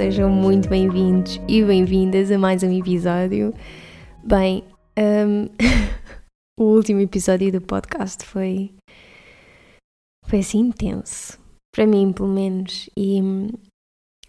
[0.00, 3.52] Sejam muito bem-vindos e bem-vindas a mais um episódio.
[4.24, 4.64] Bem,
[4.98, 5.46] um,
[6.58, 8.70] o último episódio do podcast foi,
[10.24, 11.38] foi assim intenso,
[11.70, 13.48] para mim pelo menos, e hum,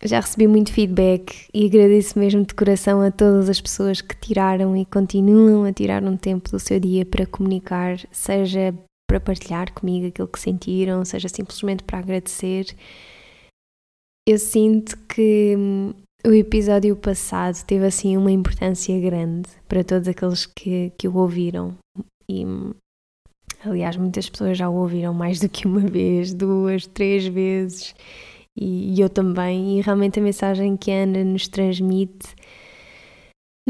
[0.03, 4.75] já recebi muito feedback e agradeço mesmo de coração a todas as pessoas que tiraram
[4.75, 8.73] e continuam a tirar um tempo do seu dia para comunicar, seja
[9.09, 12.65] para partilhar comigo aquilo que sentiram, seja simplesmente para agradecer
[14.27, 15.93] eu sinto que hum,
[16.25, 21.75] o episódio passado teve assim uma importância grande para todos aqueles que, que o ouviram.
[22.29, 22.73] E hum,
[23.65, 27.95] aliás, muitas pessoas já o ouviram mais do que uma vez, duas, três vezes,
[28.57, 29.79] e, e eu também.
[29.79, 32.35] E realmente a mensagem que a Ana nos transmite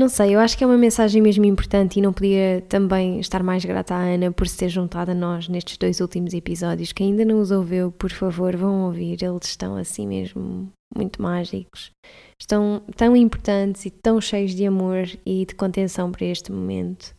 [0.02, 3.44] não sei, eu acho que é uma mensagem mesmo importante e não podia também estar
[3.44, 6.92] mais grata à Ana por se ter juntado a nós nestes dois últimos episódios.
[6.92, 11.92] Quem ainda não os ouviu, por favor, vão ouvir, eles estão assim mesmo muito mágicos.
[12.40, 17.14] Estão tão importantes e tão cheios de amor e de contenção para este momento.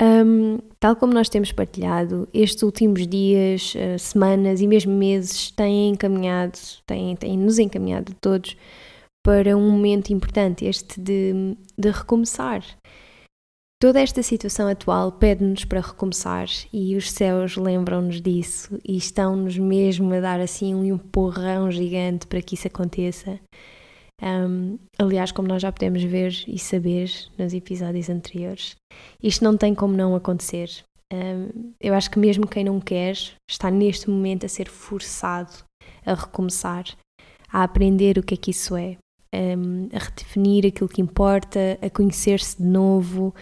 [0.00, 5.90] Um, tal como nós temos partilhado, estes últimos dias, uh, semanas e mesmo meses têm
[5.90, 8.56] encaminhado, têm, têm nos encaminhado todos
[9.30, 12.64] para um momento importante, este de, de recomeçar.
[13.80, 20.12] Toda esta situação atual pede-nos para recomeçar e os céus lembram-nos disso e estão-nos mesmo
[20.14, 23.38] a dar assim um empurrão gigante para que isso aconteça.
[24.20, 27.08] Um, aliás, como nós já podemos ver e saber
[27.38, 28.74] nos episódios anteriores,
[29.22, 30.68] isto não tem como não acontecer.
[31.12, 33.14] Um, eu acho que mesmo quem não quer
[33.48, 35.52] está neste momento a ser forçado
[36.04, 36.84] a recomeçar,
[37.48, 38.96] a aprender o que é que isso é,
[39.34, 43.34] um, a redefinir aquilo que importa, a conhecer-se de novo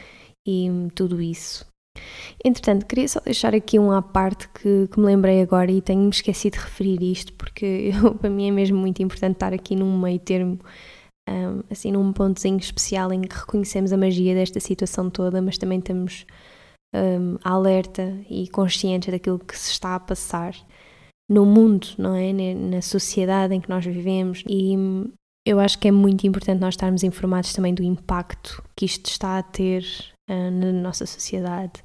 [0.47, 1.66] e tudo isso.
[2.44, 6.10] Entretanto, queria só deixar aqui um à parte que, que me lembrei agora e tenho-me
[6.10, 9.99] esquecido de referir isto, porque eu, para mim é mesmo muito importante estar aqui num
[9.99, 10.59] meio termo,
[11.28, 15.78] um, assim, num pontozinho especial em que reconhecemos a magia desta situação toda, mas também
[15.78, 16.25] estamos
[16.94, 20.55] um, alerta e conscientes daquilo que se está a passar
[21.28, 22.32] no mundo, não é?
[22.32, 24.75] Na sociedade em que nós vivemos e
[25.49, 29.39] eu acho que é muito importante nós estarmos informados também do impacto que isto está
[29.39, 29.83] a ter
[30.29, 31.83] uh, na nossa sociedade.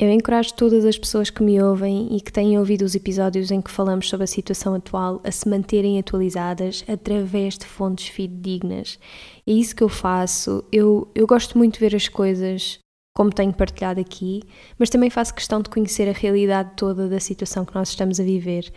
[0.00, 3.60] Eu encorajo todas as pessoas que me ouvem e que têm ouvido os episódios em
[3.60, 9.00] que falamos sobre a situação atual a se manterem atualizadas através de fontes fidedignas.
[9.44, 10.64] É isso que eu faço.
[10.70, 12.78] Eu, eu gosto muito de ver as coisas
[13.16, 14.42] como tenho partilhado aqui,
[14.78, 18.24] mas também faço questão de conhecer a realidade toda da situação que nós estamos a
[18.24, 18.72] viver.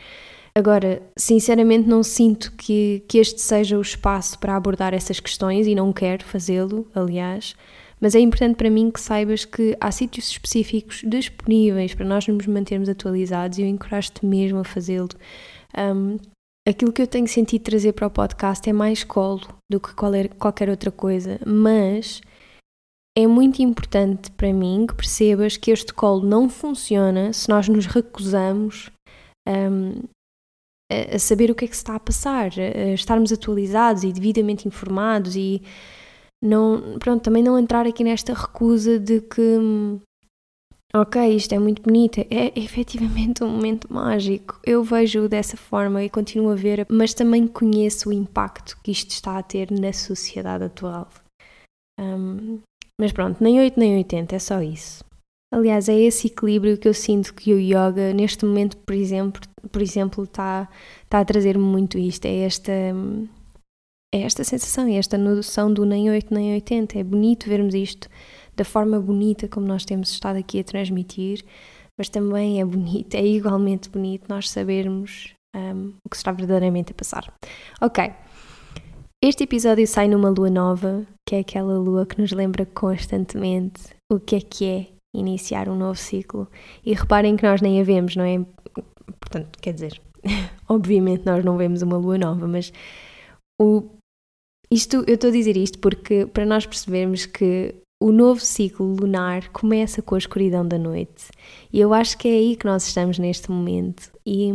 [0.58, 5.76] Agora, sinceramente, não sinto que, que este seja o espaço para abordar essas questões e
[5.76, 7.56] não quero fazê-lo, aliás.
[8.00, 12.48] Mas é importante para mim que saibas que há sítios específicos disponíveis para nós nos
[12.48, 15.10] mantermos atualizados e eu encorajo-te mesmo a fazê-lo.
[15.78, 16.18] Um,
[16.68, 19.94] aquilo que eu tenho sentido trazer para o podcast é mais colo do que
[20.38, 22.22] qualquer outra coisa, mas
[23.18, 27.86] é muito importante para mim que percebas que este colo não funciona se nós nos
[27.86, 28.90] recusamos
[29.48, 30.04] um,
[30.92, 34.68] a, saber o que é que se está a passar, a estarmos atualizados e devidamente
[34.68, 35.62] informados e
[36.44, 39.60] não, pronto, também não entrar aqui nesta recusa de que
[40.94, 44.60] ok, isto é muito bonito, é efetivamente um momento mágico.
[44.64, 49.12] Eu vejo dessa forma e continuo a ver, mas também conheço o impacto que isto
[49.12, 51.10] está a ter na sociedade atual.
[52.00, 52.62] Um,
[53.00, 55.04] mas pronto, nem 8 nem 80, é só isso.
[55.54, 59.82] Aliás, é esse equilíbrio que eu sinto que o yoga, neste momento, por exemplo, por
[59.82, 60.68] exemplo está,
[61.04, 62.26] está a trazer-me muito isto.
[62.26, 67.00] É esta, é esta sensação, é esta noção do nem 8 nem 80.
[67.00, 68.10] É bonito vermos isto
[68.56, 71.44] da forma bonita como nós temos estado aqui a transmitir,
[71.98, 76.96] mas também é bonito, é igualmente bonito nós sabermos um, o que está verdadeiramente a
[76.96, 77.34] passar.
[77.82, 78.12] Ok.
[79.24, 83.82] Este episódio sai numa lua nova, que é aquela lua que nos lembra constantemente
[84.12, 86.48] o que é que é iniciar um novo ciclo.
[86.86, 88.46] E reparem que nós nem a vemos, não é?
[89.20, 90.02] Portanto, quer dizer,
[90.70, 92.72] obviamente nós não vemos uma lua nova, mas
[93.62, 93.84] o,
[94.72, 99.50] isto, eu estou a dizer isto porque para nós percebermos que o novo ciclo lunar
[99.50, 101.30] começa com a escuridão da noite.
[101.72, 104.12] E eu acho que é aí que nós estamos neste momento.
[104.26, 104.52] E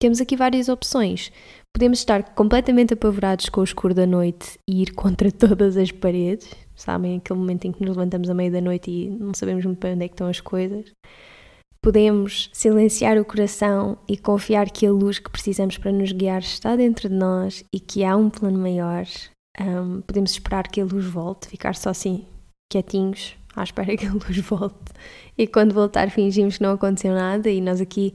[0.00, 1.30] temos aqui várias opções.
[1.74, 6.50] Podemos estar completamente apavorados com o escuro da noite e ir contra todas as paredes,
[6.74, 7.16] sabem?
[7.18, 9.94] Aquele momento em que nos levantamos à meia da noite e não sabemos muito bem
[9.94, 10.92] onde é que estão as coisas.
[11.82, 16.76] Podemos silenciar o coração e confiar que a luz que precisamos para nos guiar está
[16.76, 19.06] dentro de nós e que há um plano maior.
[19.58, 22.26] Um, podemos esperar que a luz volte, ficar só assim,
[22.70, 24.92] quietinhos, à espera que a luz volte.
[25.38, 28.14] E quando voltar, fingimos que não aconteceu nada e nós aqui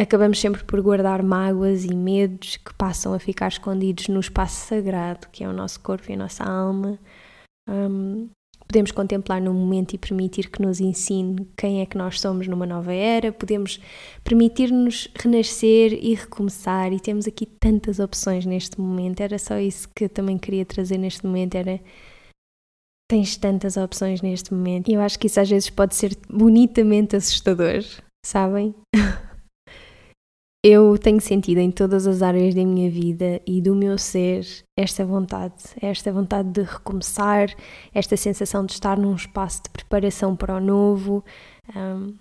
[0.00, 5.28] acabamos sempre por guardar mágoas e medos que passam a ficar escondidos no espaço sagrado,
[5.30, 6.98] que é o nosso corpo e a nossa alma.
[7.68, 8.30] Um,
[8.66, 12.64] podemos contemplar no momento e permitir que nos ensine quem é que nós somos numa
[12.64, 13.78] nova era, podemos
[14.24, 19.20] permitir-nos renascer e recomeçar, e temos aqui tantas opções neste momento.
[19.20, 21.80] Era só isso que eu também queria trazer neste momento, era
[23.10, 24.88] tens tantas opções neste momento.
[24.88, 27.82] E eu acho que isso às vezes pode ser bonitamente assustador,
[28.24, 28.74] sabem?
[30.62, 34.46] Eu tenho sentido em todas as áreas da minha vida e do meu ser
[34.76, 37.48] esta vontade, esta vontade de recomeçar,
[37.94, 41.24] esta sensação de estar num espaço de preparação para o novo,
[41.74, 42.14] um,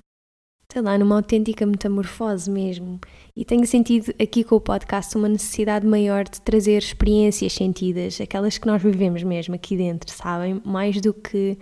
[0.72, 2.98] sei lá, numa autêntica metamorfose mesmo.
[3.36, 8.58] E tenho sentido aqui com o podcast uma necessidade maior de trazer experiências sentidas, aquelas
[8.58, 10.62] que nós vivemos mesmo aqui dentro, sabem?
[10.64, 11.58] Mais do que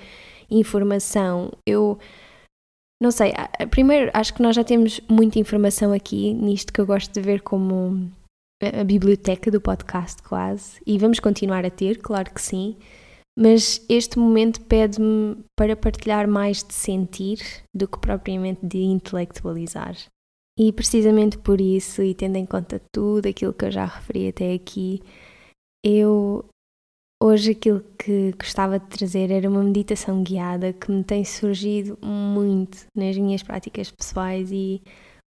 [0.48, 1.52] informação.
[1.66, 1.98] Eu
[3.02, 3.34] não sei,
[3.70, 7.42] primeiro acho que nós já temos muita informação aqui nisto que eu gosto de ver
[7.42, 8.12] como
[8.62, 12.76] a biblioteca do podcast quase e vamos continuar a ter, claro que sim,
[13.38, 17.38] mas este momento pede-me para partilhar mais de sentir
[17.76, 19.96] do que propriamente de intelectualizar.
[20.60, 24.54] E precisamente por isso, e tendo em conta tudo aquilo que eu já referi até
[24.54, 25.04] aqui,
[25.86, 26.50] eu
[27.22, 32.86] Hoje aquilo que gostava de trazer era uma meditação guiada que me tem surgido muito
[32.96, 34.84] nas minhas práticas pessoais e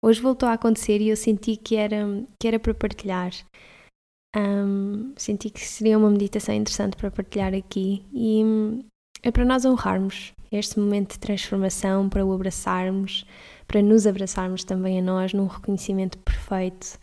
[0.05, 3.33] hoje voltou a acontecer e eu senti que era, que era para partilhar.
[4.35, 8.43] Um, senti que seria uma meditação interessante para partilhar aqui e
[9.21, 13.27] é para nós honrarmos este momento de transformação, para o abraçarmos,
[13.67, 16.97] para nos abraçarmos também a nós num reconhecimento perfeito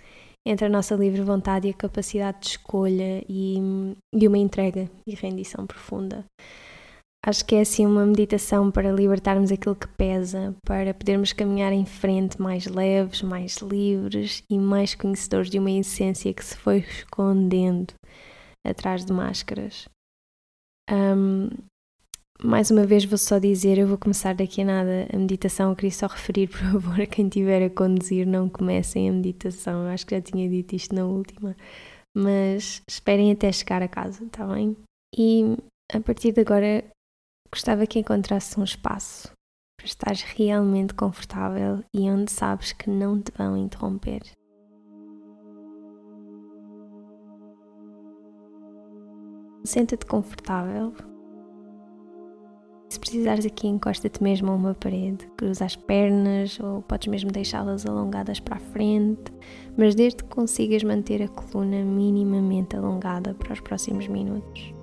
[0.45, 3.57] entre a nossa livre vontade e a capacidade de escolha e,
[4.13, 6.25] e uma entrega e rendição profunda.
[7.25, 11.85] Acho que é assim uma meditação para libertarmos aquilo que pesa, para podermos caminhar em
[11.85, 17.93] frente mais leves, mais livres e mais conhecedores de uma essência que se foi escondendo
[18.65, 19.89] atrás de máscaras.
[20.89, 21.49] Um,
[22.41, 25.69] mais uma vez vou só dizer, eu vou começar daqui a nada a meditação.
[25.69, 29.83] Eu queria só referir, por favor, a quem estiver a conduzir, não comecem a meditação.
[29.83, 31.55] Eu acho que já tinha dito isto na última.
[32.15, 34.75] Mas esperem até chegar a casa, está bem?
[35.15, 35.57] E
[35.93, 36.83] a partir de agora
[37.51, 39.31] gostava que encontrasse um espaço
[39.77, 44.21] para estares realmente confortável e onde sabes que não te vão interromper.
[49.65, 50.93] Senta-te confortável
[52.89, 57.85] se precisares aqui, encosta-te mesmo a uma parede, cruza as pernas ou podes mesmo deixá-las
[57.85, 59.31] alongadas para a frente,
[59.77, 64.73] mas desde que consigas manter a coluna minimamente alongada para os próximos minutos.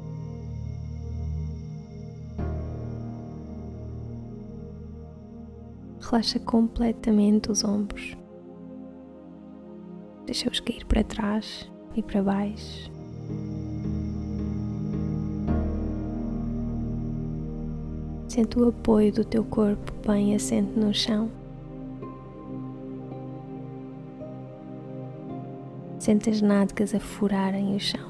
[6.00, 8.16] Relaxa completamente os ombros.
[10.24, 12.95] Deixa-os cair para trás e para baixo.
[18.36, 21.30] Sente o apoio do teu corpo bem assente no chão.
[25.98, 28.06] Sente as nádegas a furarem o chão.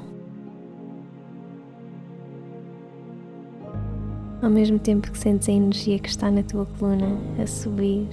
[4.42, 7.06] Ao mesmo tempo que sentes a energia que está na tua coluna
[7.40, 8.08] a subir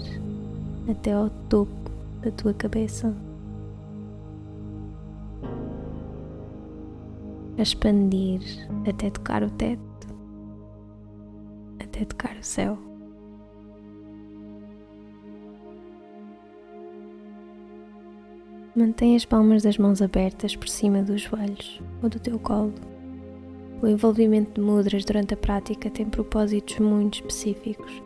[0.87, 1.73] até ao topo
[2.21, 3.11] da tua cabeça.
[7.57, 8.39] A expandir
[8.87, 9.92] até tocar o teto
[12.03, 12.77] até tocar o céu.
[18.75, 22.73] Mantém as palmas das mãos abertas por cima dos joelhos ou do teu colo.
[23.81, 28.01] O envolvimento de mudras durante a prática tem propósitos muito específicos.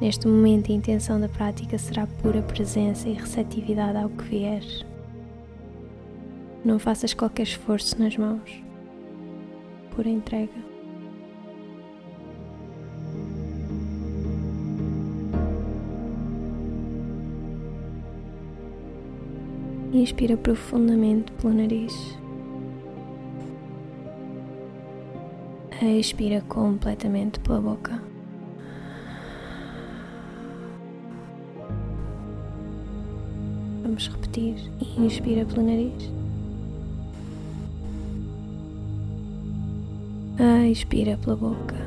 [0.00, 4.62] Neste momento, a intenção da prática será pura presença e receptividade ao que vier.
[6.64, 8.62] Não faças qualquer esforço nas mãos.
[9.94, 10.75] Pura entrega.
[19.96, 22.18] Inspira profundamente pelo nariz.
[25.80, 28.02] Expira completamente pela boca.
[33.82, 34.70] Vamos repetir.
[34.98, 36.10] Inspira pelo nariz.
[40.70, 41.85] Expira pela boca.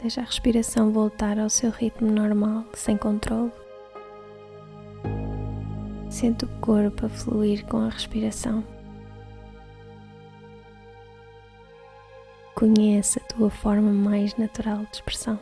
[0.00, 3.52] Deixa a respiração voltar ao seu ritmo normal, sem controle.
[6.08, 8.64] Sente o corpo a fluir com a respiração.
[12.54, 15.38] Conhece a tua forma mais natural de expressão.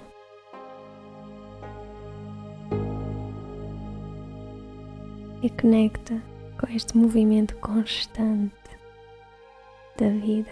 [5.41, 6.21] E conecta
[6.61, 8.53] com este movimento constante
[9.97, 10.51] da vida.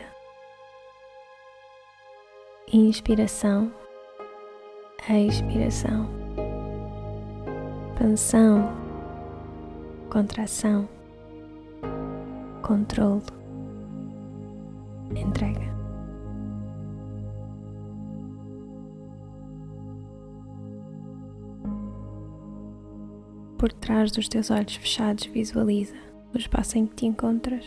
[2.73, 3.73] Inspiração,
[5.15, 6.09] expiração,
[7.93, 8.87] expansão
[10.17, 10.89] contração,
[12.63, 13.23] controle,
[15.15, 15.77] entrega.
[23.59, 25.95] Por trás dos teus olhos fechados, visualiza
[26.35, 27.65] o espaço em que te encontras.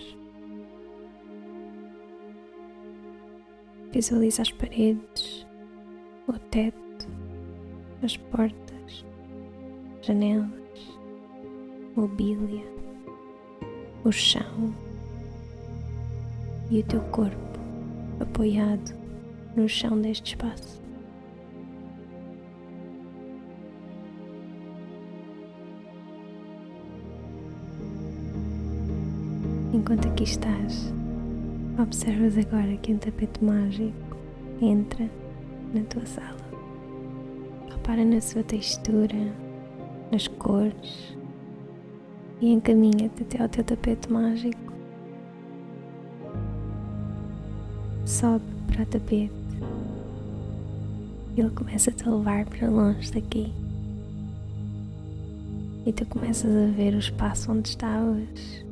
[3.92, 5.46] Visualiza as paredes,
[6.28, 6.89] o teto,
[8.04, 9.06] as portas,
[10.02, 10.50] janelas
[11.96, 12.64] mobília,
[14.06, 14.74] o chão
[16.70, 17.60] e o teu corpo
[18.20, 18.94] apoiado
[19.56, 20.80] no chão deste espaço.
[29.74, 30.94] Enquanto aqui estás,
[31.82, 33.94] observas agora que um tapete mágico
[34.62, 35.10] entra
[35.74, 36.49] na tua sala.
[37.90, 39.18] Repara na sua textura,
[40.12, 41.18] nas cores,
[42.40, 44.72] e encaminha-te até ao teu tapete mágico.
[48.06, 49.34] Sobe para o tapete.
[51.36, 53.52] Ele começa-te a levar para longe daqui.
[55.84, 58.64] E tu começas a ver o espaço onde estavas,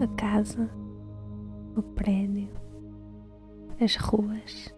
[0.00, 0.66] a casa,
[1.76, 2.48] o prédio,
[3.78, 4.74] as ruas,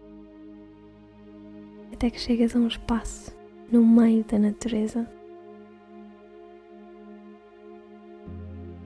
[1.93, 3.42] até que chegas a um espaço
[3.73, 5.09] no meio da natureza.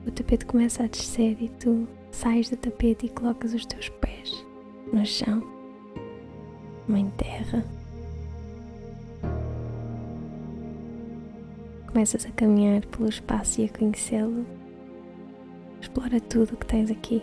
[0.06, 4.46] o tapete começa a descer e tu sais do tapete e colocas os teus pés
[4.90, 5.42] no chão,
[6.88, 7.62] mãe terra.
[11.88, 14.46] Começas a caminhar pelo espaço e a conhecê-lo.
[15.82, 17.22] Explora tudo o que tens aqui.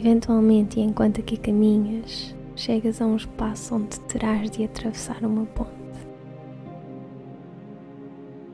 [0.00, 5.70] Eventualmente, enquanto aqui caminhas, chegas a um espaço onde terás de atravessar uma ponte.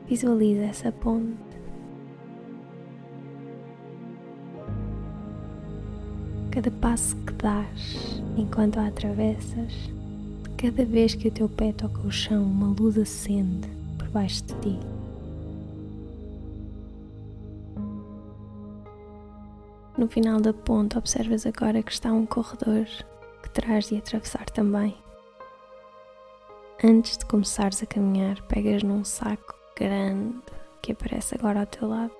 [0.09, 1.37] Visualiza essa ponte.
[6.51, 9.89] Cada passo que dás enquanto a atravessas,
[10.57, 14.53] cada vez que o teu pé toca o chão, uma luz acende por baixo de
[14.55, 14.96] ti.
[19.97, 22.85] No final da ponte, observas agora que está um corredor
[23.59, 24.95] terás de atravessar também.
[26.83, 30.39] Antes de começares a caminhar, pegas num saco grande
[30.79, 32.11] que aparece agora ao teu lado.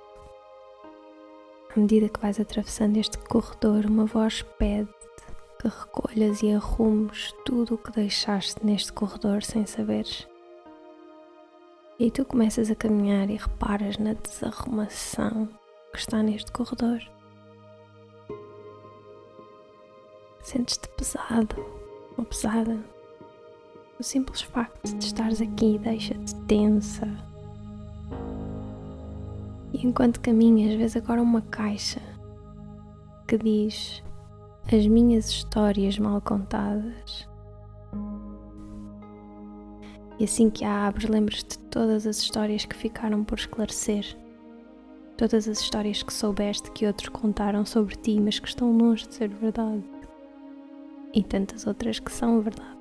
[1.75, 4.89] À medida que vais atravessando este corredor, uma voz pede
[5.62, 10.27] que recolhas e arrumes tudo o que deixaste neste corredor sem saberes.
[12.00, 15.48] E tu começas a caminhar e reparas na desarrumação
[15.93, 17.00] que está neste corredor.
[20.48, 21.58] Sentes-te pesado
[22.18, 22.80] ou pesada.
[24.00, 27.06] O simples facto de estares aqui deixa-te tensa.
[29.74, 32.01] E enquanto caminhas, vês agora uma caixa
[33.27, 34.01] que diz
[34.74, 37.27] as minhas histórias mal contadas.
[40.18, 44.18] E assim que a abres, lembras-te de todas as histórias que ficaram por esclarecer.
[45.18, 49.13] Todas as histórias que soubeste que outros contaram sobre ti, mas que estão longe de
[49.13, 49.97] ser verdade
[51.17, 52.77] e tantas outras que são verdade.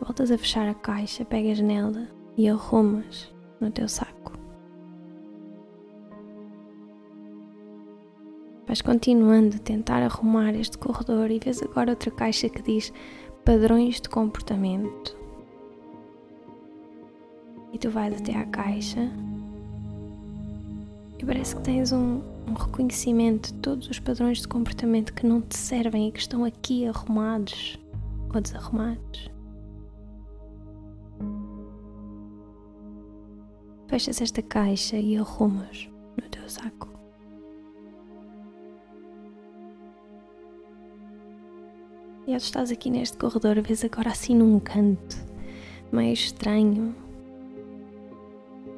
[0.00, 4.32] Voltas a fechar a caixa, pegas nela e arrumas no teu saco.
[8.66, 12.90] Vais continuando a tentar arrumar este corredor e vês agora outra caixa que diz
[13.44, 15.14] padrões de comportamento.
[17.70, 19.12] E tu vais até à caixa
[21.18, 25.40] e parece que tens um, um reconhecimento de todos os padrões de comportamento que não
[25.40, 27.78] te servem e que estão aqui arrumados
[28.32, 29.30] ou desarrumados.
[33.88, 35.88] Fechas esta caixa e arrumas
[36.22, 36.88] no teu saco.
[42.26, 45.16] E ao estás aqui neste corredor, vês agora assim num canto
[45.90, 46.94] meio estranho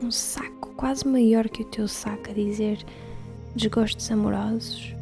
[0.02, 2.78] um saco quase maior que o teu saco a dizer
[3.54, 4.94] desgostos amorosos.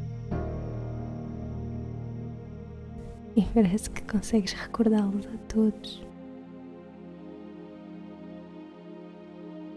[3.36, 6.02] E parece que consegues recordá-los a todos.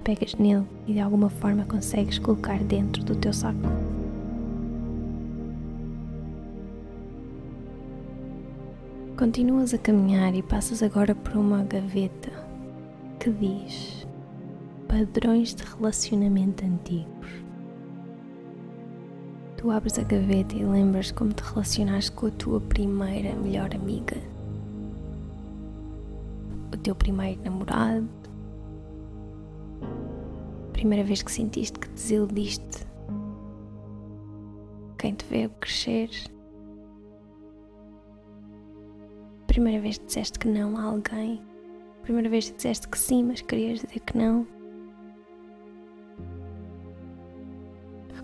[0.03, 3.59] Pegas nele e de alguma forma consegues colocar dentro do teu saco.
[9.15, 12.31] Continuas a caminhar e passas agora por uma gaveta
[13.19, 14.00] que diz
[14.91, 17.29] padrões de relacionamento antigos.
[19.55, 24.17] Tu abres a gaveta e lembras como te relacionaste com a tua primeira melhor amiga,
[26.73, 28.09] o teu primeiro namorado,
[30.67, 32.85] a primeira vez que sentiste que desiludiste
[34.97, 36.09] quem te veio crescer
[39.47, 41.41] Primeira vez que disseste que não a alguém.
[42.03, 44.47] Primeira vez que disseste que sim, mas querias dizer que não.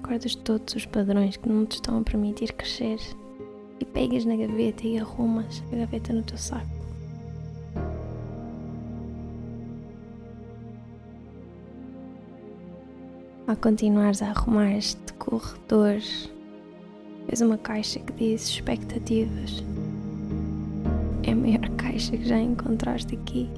[0.08, 2.98] Recordas todos os padrões que não te estão a permitir crescer
[3.78, 6.66] e pegas na gaveta e arrumas a gaveta no teu saco.
[13.46, 16.00] Ao continuares a arrumar este corredor,
[17.28, 19.62] vês uma caixa que diz expectativas
[21.24, 23.50] é a maior caixa que já encontraste aqui.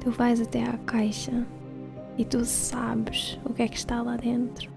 [0.00, 1.44] Tu vais até à caixa
[2.18, 4.70] e tu sabes o que é que está lá dentro.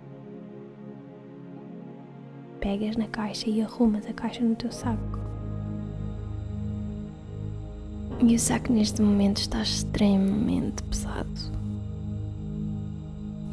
[2.59, 5.19] Pegas na caixa e arrumas a caixa no teu saco.
[8.21, 11.59] E o saco neste momento está extremamente pesado.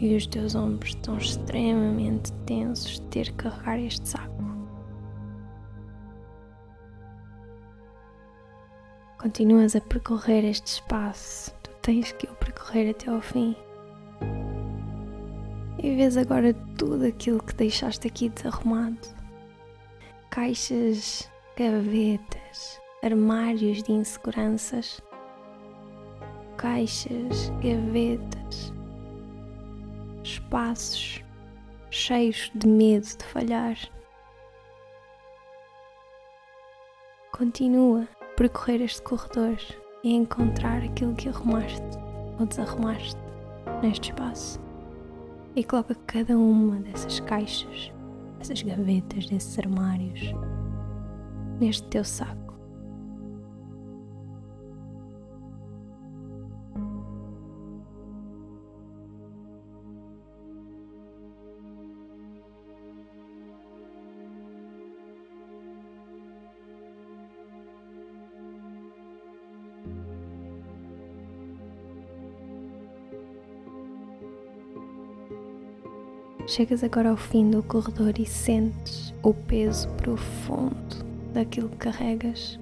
[0.01, 4.37] E os teus ombros estão extremamente tensos de ter que carregar este saco.
[9.19, 13.57] Continuas a percorrer este espaço, tu tens que o percorrer até ao fim.
[15.87, 18.99] E vês agora tudo aquilo que deixaste aqui desarrumado:
[20.29, 25.01] caixas, gavetas, armários de inseguranças,
[26.57, 28.73] caixas, gavetas,
[30.25, 31.23] espaços
[31.89, 33.77] cheios de medo de falhar.
[37.31, 39.57] Continua percorrer este corredor
[40.03, 41.81] e encontrar aquilo que arrumaste
[42.41, 43.21] ou desarrumaste
[43.81, 44.66] neste espaço.
[45.57, 47.91] E coloca cada uma dessas caixas,
[48.39, 50.21] dessas gavetas, desses armários,
[51.59, 52.46] neste teu saco.
[76.57, 82.59] Chegas agora ao fim do corredor e sentes o peso profundo daquilo que carregas.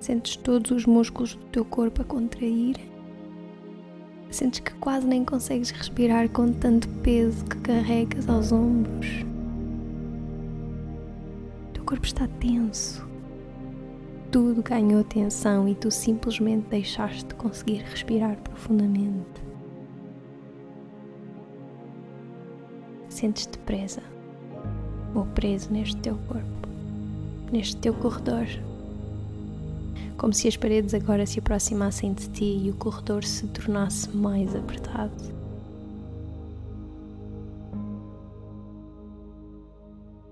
[0.00, 2.76] Sentes todos os músculos do teu corpo a contrair.
[4.30, 9.26] Sentes que quase nem consegues respirar com tanto peso que carregas aos ombros.
[11.68, 13.06] O teu corpo está tenso.
[14.32, 19.47] Tudo ganhou tensão e tu simplesmente deixaste de conseguir respirar profundamente.
[23.18, 24.00] Sentes-te presa
[25.12, 26.68] ou preso neste teu corpo,
[27.50, 28.46] neste teu corredor.
[30.16, 34.54] Como se as paredes agora se aproximassem de ti e o corredor se tornasse mais
[34.54, 35.36] apertado.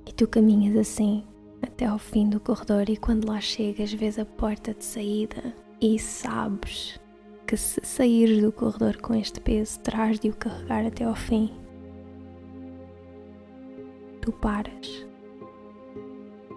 [0.07, 1.25] E tu caminhas assim
[1.61, 5.99] até ao fim do corredor e quando lá chegas vês a porta de saída e
[5.99, 7.01] sabes
[7.47, 11.66] que se saíres do corredor com este peso terás de o carregar até ao fim
[14.27, 15.07] tu paras.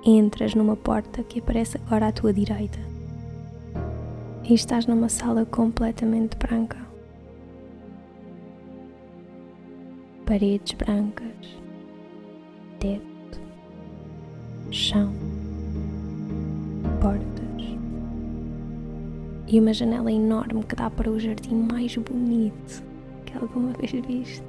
[0.04, 2.80] Entras numa porta que aparece agora à tua direita
[4.44, 6.90] e estás numa sala completamente branca.
[10.26, 11.58] paredes brancas,
[12.80, 13.42] teto,
[14.70, 15.12] chão,
[17.02, 17.78] portas
[19.48, 22.84] e uma janela enorme que dá para o jardim mais bonito
[23.26, 24.49] que alguma vez viste.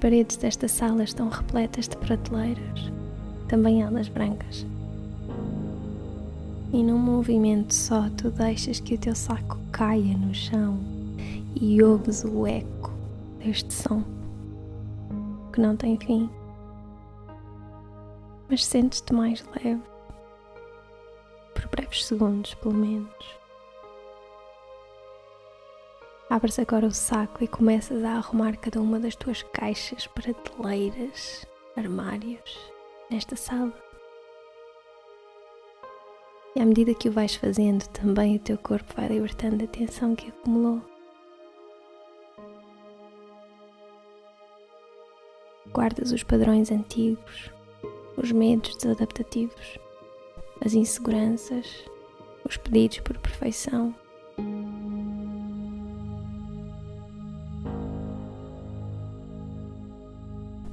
[0.00, 2.90] Paredes desta sala estão repletas de prateleiras,
[3.48, 4.66] também elas brancas.
[6.72, 10.78] E num movimento só tu deixas que o teu saco caia no chão
[11.54, 12.90] e ouves o eco
[13.44, 14.02] deste som
[15.52, 16.30] que não tem fim.
[18.48, 19.82] Mas sentes-te mais leve,
[21.54, 23.39] por breves segundos pelo menos.
[26.30, 31.44] Abres agora o saco e começas a arrumar cada uma das tuas caixas, prateleiras,
[31.76, 32.56] armários
[33.10, 33.74] nesta sala.
[36.54, 40.14] E à medida que o vais fazendo, também o teu corpo vai libertando a tensão
[40.14, 40.80] que acumulou.
[45.72, 47.50] Guardas os padrões antigos,
[48.16, 49.80] os medos desadaptativos,
[50.64, 51.84] as inseguranças,
[52.44, 53.92] os pedidos por perfeição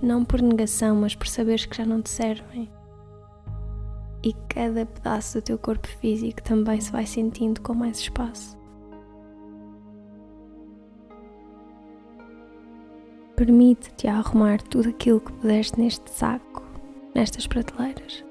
[0.08, 2.70] não por negação, mas por saberes que já não te servem.
[4.24, 8.58] E cada pedaço do teu corpo físico também se vai sentindo com mais espaço.
[13.36, 16.64] Permite-te arrumar tudo aquilo que pudeste neste saco,
[17.14, 18.26] nestas prateleiras.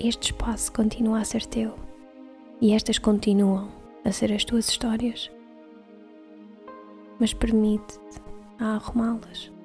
[0.00, 1.74] Este espaço continua a ser teu
[2.60, 3.68] e estas continuam
[4.04, 5.30] a ser as tuas histórias.
[7.20, 8.27] Mas permite-te
[8.58, 9.57] a arrumá-las.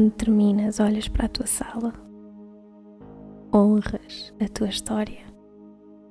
[0.00, 1.92] Quando terminas, olhas para a tua sala,
[3.52, 5.26] honras a tua história,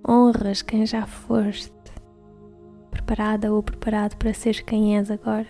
[0.08, 1.74] honras quem já foste,
[2.92, 5.48] preparada ou preparado para seres quem és agora.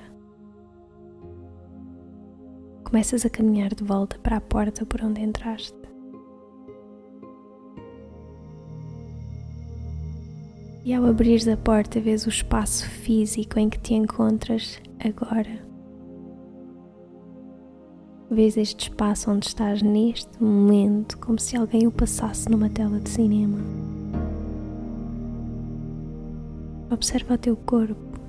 [2.86, 5.76] Começas a caminhar de volta para a porta por onde entraste.
[10.86, 15.69] E ao abrires a porta, vês o espaço físico em que te encontras agora.
[18.32, 23.10] Vês este espaço onde estás neste momento como se alguém o passasse numa tela de
[23.10, 23.58] cinema.
[26.92, 28.20] Observa o teu corpo,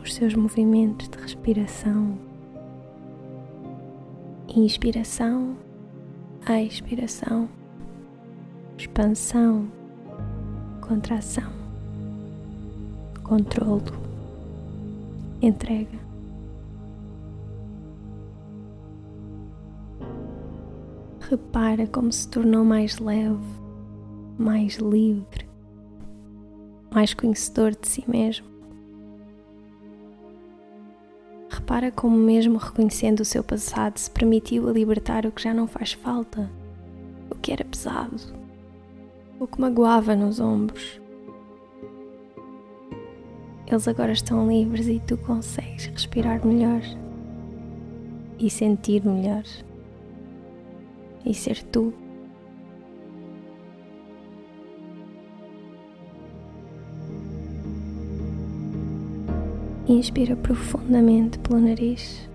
[0.00, 2.16] os seus movimentos de respiração,
[4.54, 5.56] inspiração,
[6.48, 7.48] expiração,
[8.78, 9.66] expansão,
[10.80, 11.50] contração,
[13.24, 13.82] controlo,
[15.42, 15.97] entrega.
[21.28, 23.38] Repara como se tornou mais leve,
[24.38, 25.46] mais livre,
[26.90, 28.46] mais conhecedor de si mesmo.
[31.50, 35.66] Repara como, mesmo reconhecendo o seu passado, se permitiu a libertar o que já não
[35.66, 36.50] faz falta,
[37.30, 38.16] o que era pesado,
[39.38, 40.98] o que magoava nos ombros.
[43.66, 46.80] Eles agora estão livres e tu consegues respirar melhor
[48.38, 49.42] e sentir melhor
[51.24, 51.92] e ser tu.
[59.86, 62.28] Inspira profundamente pelo nariz.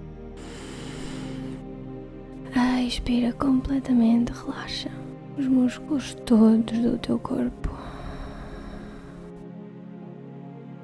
[2.93, 4.91] Expira completamente, relaxa
[5.35, 7.69] os músculos todos do teu corpo.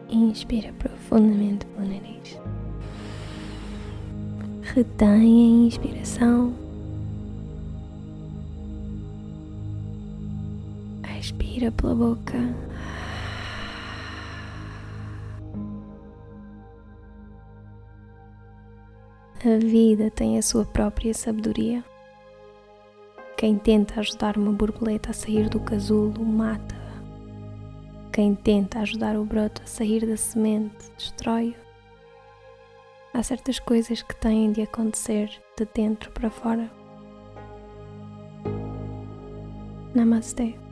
[0.09, 2.41] Inspira profundamente pelo nariz.
[4.63, 6.51] Retém a inspiração.
[11.59, 12.37] Expira pela boca.
[19.43, 21.83] A vida tem a sua própria sabedoria.
[23.35, 26.77] Quem tenta ajudar uma borboleta a sair do casulo mata.
[28.13, 31.55] Quem tenta ajudar o broto a sair da semente destrói-o.
[33.13, 36.71] Há certas coisas que têm de acontecer de dentro para fora.
[39.93, 40.68] Namaste.